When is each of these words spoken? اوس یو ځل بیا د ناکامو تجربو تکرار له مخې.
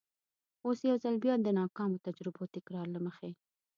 اوس 0.65 0.79
یو 0.89 0.97
ځل 1.03 1.15
بیا 1.23 1.35
د 1.41 1.47
ناکامو 1.59 2.01
تجربو 2.07 2.43
تکرار 2.55 2.87
له 2.95 2.99
مخې. 3.05 3.29